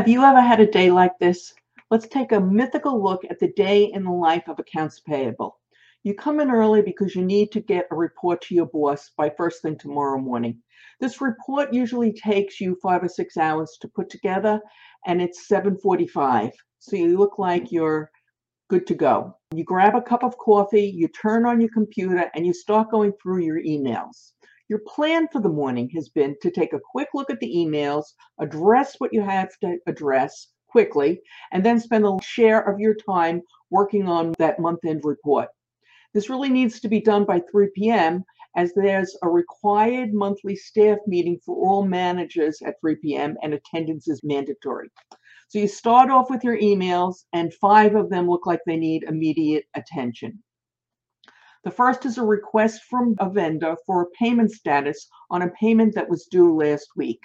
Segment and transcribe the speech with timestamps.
[0.00, 1.52] Have you ever had a day like this?
[1.90, 5.58] Let's take a mythical look at the day in the life of accounts payable.
[6.04, 9.28] You come in early because you need to get a report to your boss by
[9.28, 10.62] first thing tomorrow morning.
[11.00, 14.58] This report usually takes you five or six hours to put together,
[15.06, 16.52] and it's 7:45.
[16.78, 18.10] So you look like you're
[18.70, 19.36] good to go.
[19.54, 23.12] You grab a cup of coffee, you turn on your computer, and you start going
[23.22, 24.32] through your emails.
[24.70, 28.04] Your plan for the morning has been to take a quick look at the emails,
[28.38, 31.20] address what you have to address quickly,
[31.50, 35.48] and then spend a share of your time working on that month end report.
[36.14, 38.22] This really needs to be done by 3 p.m.
[38.56, 43.36] as there's a required monthly staff meeting for all managers at 3 p.m.
[43.42, 44.88] and attendance is mandatory.
[45.48, 49.02] So you start off with your emails, and five of them look like they need
[49.02, 50.44] immediate attention.
[51.62, 55.94] The first is a request from a vendor for a payment status on a payment
[55.94, 57.20] that was due last week.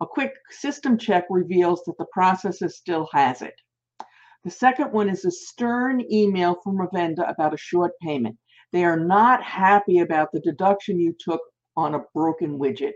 [0.00, 3.54] A quick system check reveals that the processor still has it.
[4.42, 8.36] The second one is a stern email from a vendor about a short payment.
[8.72, 11.40] They are not happy about the deduction you took
[11.76, 12.94] on a broken widget.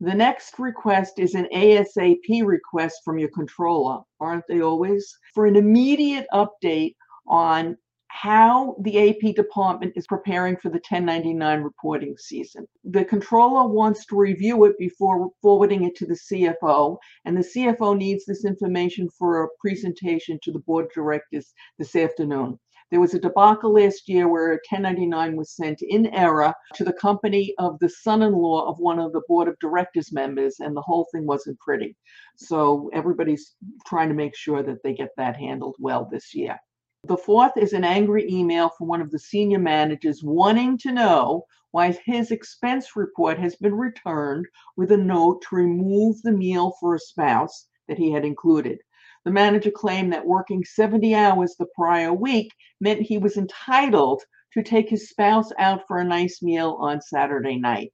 [0.00, 5.16] The next request is an ASAP request from your controller, aren't they always?
[5.34, 6.96] For an immediate update
[7.28, 7.76] on
[8.14, 12.64] how the AP department is preparing for the 1099 reporting season.
[12.84, 17.98] The controller wants to review it before forwarding it to the CFO, and the CFO
[17.98, 22.56] needs this information for a presentation to the board of directors this afternoon.
[22.92, 26.92] There was a debacle last year where a 1099 was sent in error to the
[26.92, 30.76] company of the son in law of one of the board of directors members, and
[30.76, 31.96] the whole thing wasn't pretty.
[32.36, 36.60] So everybody's trying to make sure that they get that handled well this year.
[37.06, 41.44] The fourth is an angry email from one of the senior managers wanting to know
[41.70, 44.46] why his expense report has been returned
[44.78, 48.78] with a note to remove the meal for a spouse that he had included.
[49.26, 54.22] The manager claimed that working 70 hours the prior week meant he was entitled
[54.54, 57.92] to take his spouse out for a nice meal on Saturday night.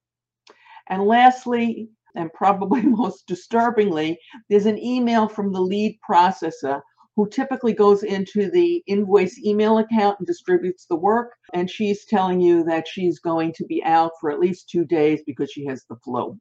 [0.88, 6.80] And lastly, and probably most disturbingly, there's an email from the lead processor
[7.20, 11.34] who typically goes into the invoice email account and distributes the work.
[11.52, 15.20] And she's telling you that she's going to be out for at least two days
[15.26, 16.38] because she has the flu.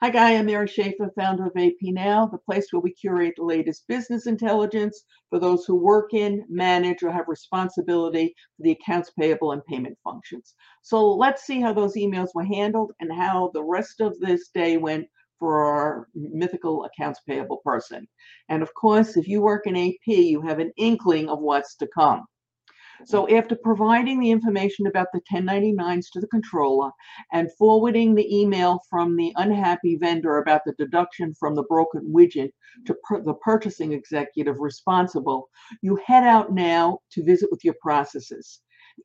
[0.00, 0.36] Hi, Guy.
[0.36, 4.28] I'm Mary Schaeffer, founder of AP Now, the place where we curate the latest business
[4.28, 9.64] intelligence for those who work in, manage, or have responsibility for the accounts payable and
[9.64, 10.54] payment functions.
[10.82, 14.76] So let's see how those emails were handled and how the rest of this day
[14.76, 15.08] went
[15.40, 18.06] for our mythical accounts payable person.
[18.48, 21.88] And of course, if you work in AP, you have an inkling of what's to
[21.92, 22.26] come.
[23.06, 26.90] So after providing the information about the 1099s to the controller
[27.32, 32.50] and forwarding the email from the unhappy vendor about the deduction from the broken widget
[32.86, 35.48] to per the purchasing executive responsible,
[35.80, 38.60] you head out now to visit with your processes.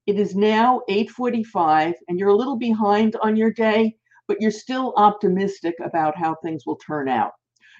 [0.08, 3.96] It is now 8:45 and you're a little behind on your day,
[4.28, 7.32] but you're still optimistic about how things will turn out.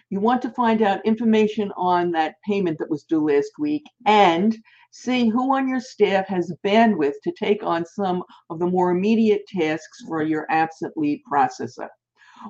[0.10, 4.56] You want to find out information on that payment that was due last week and
[4.92, 9.48] see who on your staff has bandwidth to take on some of the more immediate
[9.48, 11.90] tasks for your absent lead processor.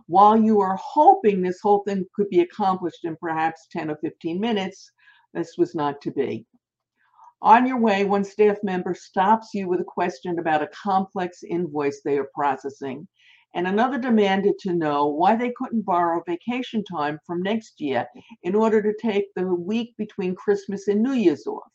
[0.07, 4.39] While you are hoping this whole thing could be accomplished in perhaps 10 or 15
[4.39, 4.91] minutes,
[5.33, 6.45] this was not to be.
[7.41, 12.01] On your way, one staff member stops you with a question about a complex invoice
[12.01, 13.07] they are processing
[13.55, 18.05] and another demanded to know why they couldn't borrow vacation time from next year
[18.43, 21.71] in order to take the week between Christmas and New Year's off.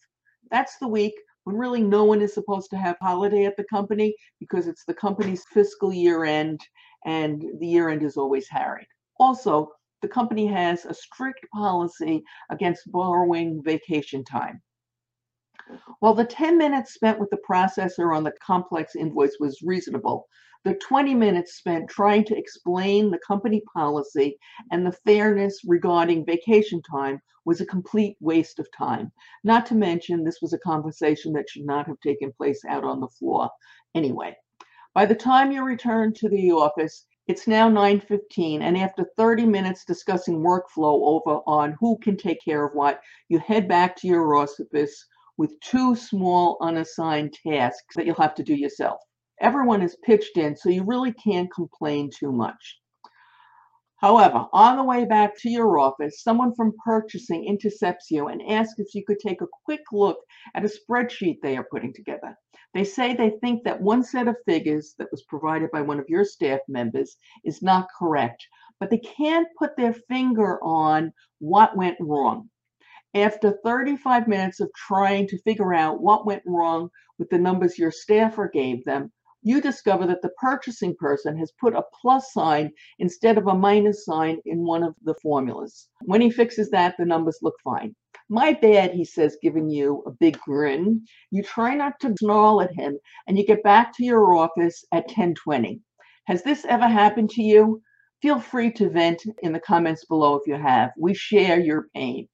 [0.50, 1.14] That's the week
[1.44, 4.94] when really no one is supposed to have holiday at the company because it's the
[4.94, 6.60] company's fiscal year end
[7.06, 8.86] and the year end is always harried.
[9.18, 9.70] Also,
[10.02, 14.60] the company has a strict policy against borrowing vacation time.
[16.00, 20.26] While the 10 minutes spent with the processor on the complex invoice was reasonable,
[20.64, 24.36] the 20 minutes spent trying to explain the company policy
[24.70, 29.10] and the fairness regarding vacation time was a complete waste of time.
[29.42, 33.00] Not to mention, this was a conversation that should not have taken place out on
[33.00, 33.50] the floor
[33.94, 34.36] anyway.
[34.92, 39.84] By the time you return to the office, it's now 9:15 and after 30 minutes
[39.84, 44.34] discussing workflow over on who can take care of what, you head back to your
[44.34, 45.06] office
[45.41, 49.01] with two small unassigned tasks that you'll have to do yourself
[49.41, 52.78] everyone is pitched in, so you really can't complain too much.
[53.97, 58.78] However, on the way back to your office, someone from purchasing intercepts you and asks
[58.78, 60.19] if you could take a quick look
[60.54, 62.37] at a spreadsheet they are putting together.
[62.75, 66.09] They say they think that one set of figures that was provided by one of
[66.09, 68.47] your staff members is not correct,
[68.78, 72.49] but they can't put their finger on what went wrong.
[73.15, 77.91] After 35 minutes of trying to figure out what went wrong with the numbers your
[77.91, 79.10] staffer gave them,
[79.42, 82.71] you discover that the purchasing person has put a plus sign
[83.01, 85.89] instead of a minus sign in one of the formulas.
[86.03, 87.97] When he fixes that, the numbers look fine.
[88.28, 91.04] My bad, he says, giving you a big grin.
[91.33, 92.97] You try not to snarl at him
[93.27, 95.80] and you get back to your office at 1020.
[96.27, 97.83] Has this ever happened to you?
[98.22, 100.92] Feel free to vent in the comments below if you have.
[100.97, 102.28] We share your pain.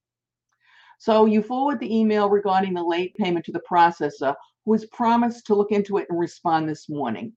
[0.98, 4.34] So you forward the email regarding the late payment to the processor
[4.64, 7.32] who has promised to look into it and respond this morning.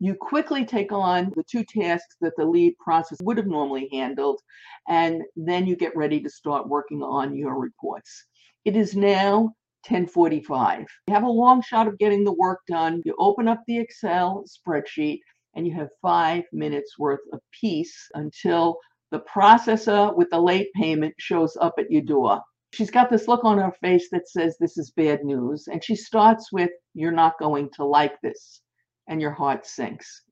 [0.00, 4.40] You quickly take on the two tasks that the lead process would have normally handled,
[4.88, 8.26] and then you get ready to start working on your reports.
[8.64, 9.54] It is now
[9.88, 10.86] 1045.
[11.06, 13.02] You have a long shot of getting the work done.
[13.04, 15.20] You open up the Excel spreadsheet
[15.54, 18.78] and you have five minutes worth of peace until
[19.10, 22.40] the processor with the late payment shows up at your door.
[22.72, 25.68] She's got this look on her face that says this is bad news.
[25.68, 28.62] And she starts with, You're not going to like this.
[29.08, 30.22] And your heart sinks.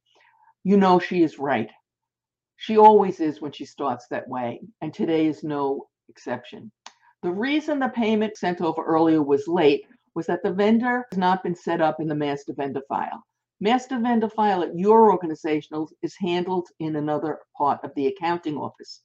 [0.65, 1.71] You know she is right.
[2.57, 4.61] She always is when she starts that way.
[4.81, 6.73] And today is no exception.
[7.23, 9.85] The reason the payment sent over earlier was late
[10.15, 13.23] was that the vendor has not been set up in the master vendor file.
[13.61, 19.03] Master vendor file at your organization is handled in another part of the accounting office.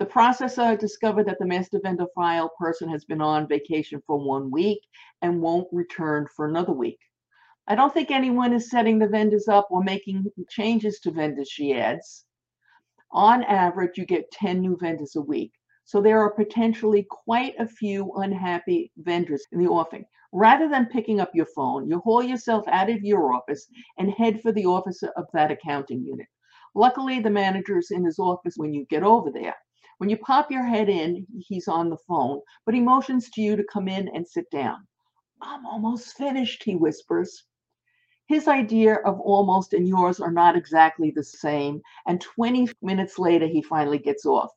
[0.00, 4.18] The processor uh, discovered that the master vendor file person has been on vacation for
[4.18, 4.80] one week
[5.22, 6.98] and won't return for another week.
[7.68, 11.74] I don't think anyone is setting the vendors up or making changes to vendors, she
[11.74, 12.24] adds.
[13.12, 15.52] On average, you get 10 new vendors a week.
[15.84, 20.04] So there are potentially quite a few unhappy vendors in the offing.
[20.32, 23.68] Rather than picking up your phone, you haul yourself out of your office
[23.98, 26.26] and head for the office of that accounting unit.
[26.74, 29.54] Luckily, the manager is in his office when you get over there.
[29.98, 33.56] When you pop your head in, he's on the phone, but he motions to you
[33.56, 34.86] to come in and sit down.
[35.40, 37.44] I'm almost finished, he whispers.
[38.26, 43.46] His idea of almost and yours are not exactly the same, and 20 minutes later,
[43.46, 44.50] he finally gets off.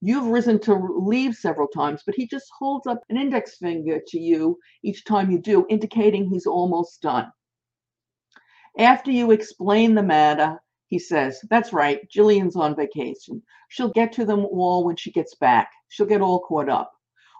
[0.00, 4.18] You've risen to leave several times, but he just holds up an index finger to
[4.18, 7.30] you each time you do, indicating he's almost done.
[8.78, 10.58] After you explain the matter,
[10.90, 13.42] he says, That's right, Jillian's on vacation.
[13.68, 15.70] She'll get to them all when she gets back.
[15.88, 16.92] She'll get all caught up.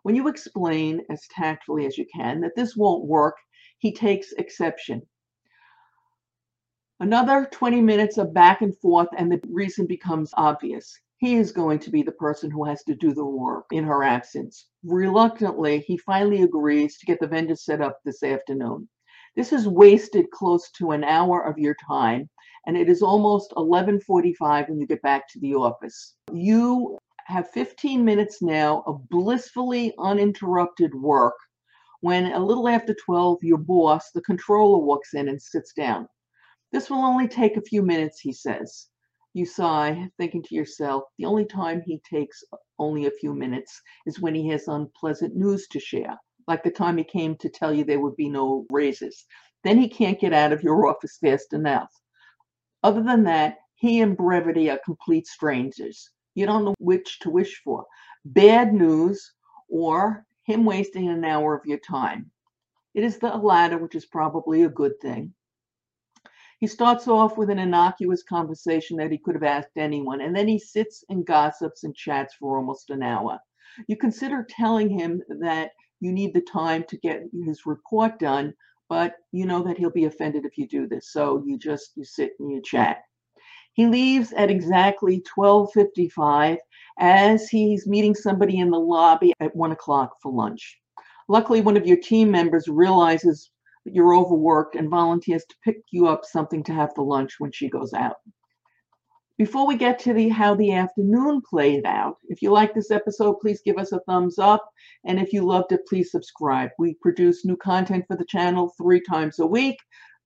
[0.05, 3.37] When you explain as tactfully as you can that this won't work,
[3.79, 5.03] he takes exception.
[7.01, 10.97] Another 20 minutes of back and forth, and the reason becomes obvious.
[11.17, 14.05] He is going to be the person who has to do the work in her
[14.05, 14.69] absence.
[14.85, 18.89] Reluctantly, he finally agrees to get the vendor set up this afternoon.
[19.35, 22.31] This has wasted close to an hour of your time
[22.67, 26.17] and it is almost 11:45 when you get back to the office.
[26.33, 31.37] You have 15 minutes now of blissfully uninterrupted work
[32.01, 36.09] when a little after 12 your boss, the controller walks in and sits down.
[36.73, 38.89] This will only take a few minutes, he says.
[39.33, 42.43] You sigh, thinking to yourself, the only time he takes
[42.79, 46.19] only a few minutes is when he has unpleasant news to share,
[46.49, 49.27] like the time he came to tell you there would be no raises.
[49.63, 51.93] Then he can't get out of your office fast enough.
[52.83, 56.11] Other than that, he and brevity are complete strangers.
[56.35, 57.87] You don't know which to wish for
[58.25, 59.35] bad news
[59.69, 62.31] or him wasting an hour of your time.
[62.95, 65.35] It is the latter, which is probably a good thing.
[66.59, 70.47] He starts off with an innocuous conversation that he could have asked anyone, and then
[70.47, 73.39] he sits and gossips and chats for almost an hour.
[73.87, 78.55] You consider telling him that you need the time to get his report done,
[78.91, 81.13] but you know that he'll be offended if you do this.
[81.13, 82.99] So you just you sit and you chat.
[83.73, 86.59] He leaves at exactly 12:55
[86.99, 90.79] as he's meeting somebody in the lobby at one o'clock for lunch.
[91.29, 93.53] Luckily, one of your team members realizes
[93.85, 97.53] that you're overworked and volunteers to pick you up something to have for lunch when
[97.53, 98.17] she goes out.
[99.41, 103.41] Before we get to the how the afternoon played out, if you like this episode,
[103.41, 104.69] please give us a thumbs up.
[105.07, 106.69] And if you loved it, please subscribe.
[106.79, 109.79] We produce new content for the channel three times a week.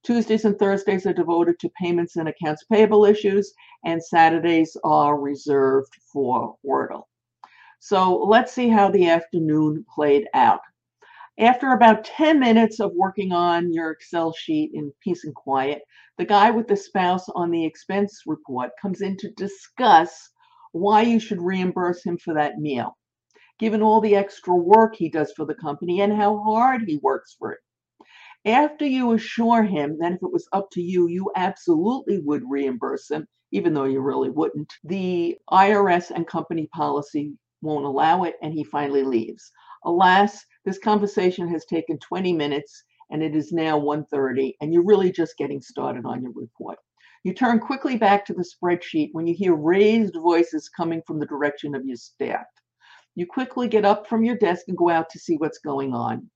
[0.02, 3.54] Tuesdays and Thursdays are devoted to payments and accounts payable issues,
[3.84, 7.04] and Saturdays are reserved for Wordle.
[7.78, 10.58] So let's see how the afternoon played out.
[11.38, 15.82] After about 10 minutes of working on your Excel sheet in peace and quiet,
[16.16, 20.30] the guy with the spouse on the expense report comes in to discuss
[20.70, 22.96] why you should reimburse him for that meal,
[23.58, 27.34] given all the extra work he does for the company and how hard he works
[27.36, 27.60] for it.
[28.44, 33.10] After you assure him that if it was up to you, you absolutely would reimburse
[33.10, 34.72] him, even though you really wouldn't.
[34.84, 39.50] The IRS and company policy won't allow it, and he finally leaves.
[39.84, 45.12] Alas, this conversation has taken 20 minutes and it is now 1.30 and you're really
[45.12, 46.78] just getting started on your report.
[47.22, 51.26] You turn quickly back to the spreadsheet when you hear raised voices coming from the
[51.26, 52.46] direction of your staff.
[53.14, 56.30] You quickly get up from your desk and go out to see what's going on.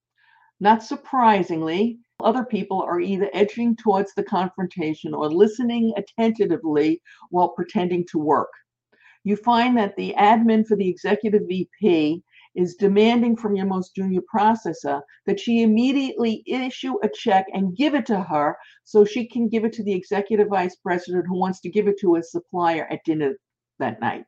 [0.61, 8.05] Not surprisingly, other people are either edging towards the confrontation or listening attentively while pretending
[8.11, 8.51] to work.
[9.25, 12.23] You find that the admin for the executive VP
[12.59, 17.95] is demanding from your most junior processor that she immediately issue a check and give
[17.95, 21.61] it to her so she can give it to the executive vice president who wants
[21.61, 23.35] to give it to a supplier at dinner
[23.79, 24.25] that night.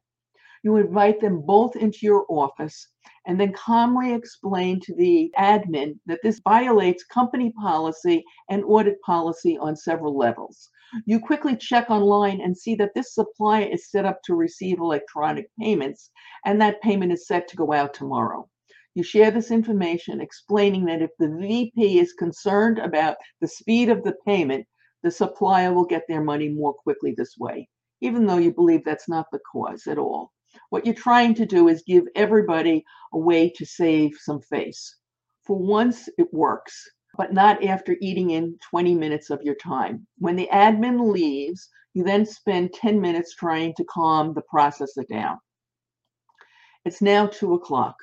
[0.63, 2.87] You invite them both into your office
[3.27, 9.59] and then calmly explain to the admin that this violates company policy and audit policy
[9.59, 10.71] on several levels.
[11.06, 15.49] You quickly check online and see that this supplier is set up to receive electronic
[15.59, 16.11] payments
[16.44, 18.49] and that payment is set to go out tomorrow.
[18.94, 24.02] You share this information explaining that if the VP is concerned about the speed of
[24.02, 24.66] the payment,
[25.02, 27.68] the supplier will get their money more quickly this way,
[28.00, 30.32] even though you believe that's not the cause at all.
[30.70, 34.97] What you're trying to do is give everybody a way to save some face.
[35.44, 40.07] For once, it works, but not after eating in 20 minutes of your time.
[40.19, 45.38] When the admin leaves, you then spend 10 minutes trying to calm the processor down.
[46.85, 47.97] It's now 2 o'clock.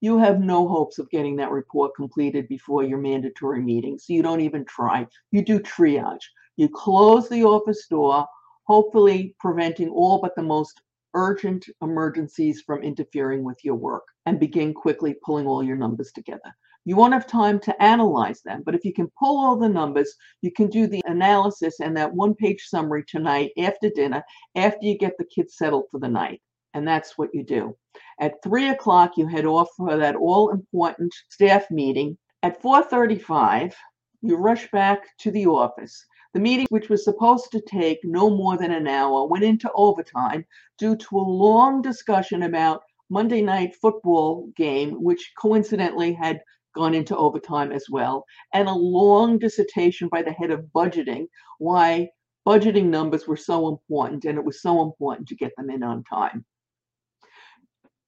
[0.00, 4.22] You have no hopes of getting that report completed before your mandatory meeting, so you
[4.22, 5.06] don't even try.
[5.30, 6.24] You do triage.
[6.56, 8.26] You close the office door,
[8.64, 10.80] hopefully preventing all but the most
[11.14, 16.54] urgent emergencies from interfering with your work and begin quickly pulling all your numbers together.
[16.84, 20.16] You won't have time to analyze them, but if you can pull all the numbers,
[20.40, 24.24] you can do the analysis and that one page summary tonight after dinner,
[24.56, 26.42] after you get the kids settled for the night.
[26.74, 27.76] And that's what you do.
[28.18, 32.18] At three o'clock, you head off for that all important staff meeting.
[32.42, 33.74] At 4:35,
[34.22, 36.04] you rush back to the office.
[36.34, 40.44] The meeting, which was supposed to take no more than an hour, went into overtime
[40.78, 46.40] due to a long discussion about Monday night football game, which coincidentally had
[46.74, 48.24] gone into overtime as well,
[48.54, 51.26] and a long dissertation by the head of budgeting
[51.58, 52.08] why
[52.46, 56.02] budgeting numbers were so important and it was so important to get them in on
[56.04, 56.44] time.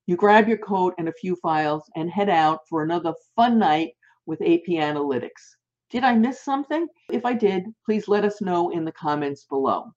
[0.06, 3.92] You grab your coat and a few files and head out for another fun night
[4.26, 5.56] with AP Analytics.
[5.90, 6.86] Did I miss something?
[7.10, 9.92] If I did, please let us know in the comments below.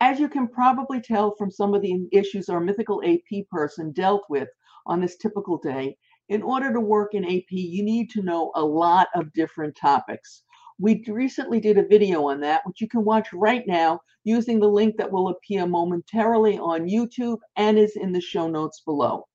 [0.00, 4.24] As you can probably tell from some of the issues our mythical AP person dealt
[4.28, 4.48] with
[4.86, 5.96] on this typical day,
[6.28, 10.42] in order to work in AP, you need to know a lot of different topics.
[10.78, 14.68] We recently did a video on that, which you can watch right now using the
[14.68, 19.26] link that will appear momentarily on YouTube and is in the show notes below.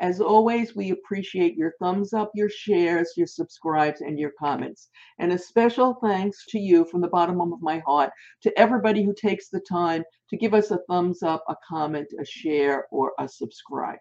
[0.00, 4.88] As always, we appreciate your thumbs up, your shares, your subscribes, and your comments.
[5.18, 8.10] And a special thanks to you from the bottom of my heart
[8.42, 12.24] to everybody who takes the time to give us a thumbs up, a comment, a
[12.24, 14.00] share, or a subscribe.